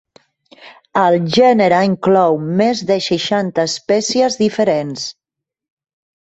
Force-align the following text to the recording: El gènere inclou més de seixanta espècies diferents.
El 1.01 1.17
gènere 1.35 1.81
inclou 1.89 2.37
més 2.61 2.81
de 2.93 2.97
seixanta 3.09 3.67
espècies 3.73 4.39
diferents. 4.41 5.07